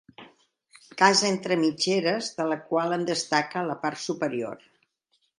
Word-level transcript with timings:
Casa 1.01 1.25
entre 1.33 1.57
mitgeres 1.63 2.29
de 2.39 2.47
la 2.51 2.57
qual 2.71 2.95
en 2.97 3.03
destaca 3.09 3.63
la 3.67 3.77
part 3.85 4.01
superior. 4.05 4.65